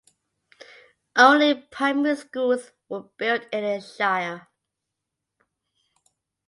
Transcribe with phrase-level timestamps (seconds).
[1.15, 4.47] Only primary schools were built in the Shire.